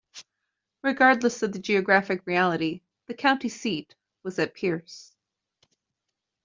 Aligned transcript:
Regardless 0.81 1.43
of 1.43 1.53
the 1.53 1.59
geographic 1.59 2.25
reality, 2.25 2.81
the 3.05 3.13
county 3.13 3.49
seat 3.49 3.93
was 4.23 4.39
at 4.39 4.55
Pierce. 4.55 5.13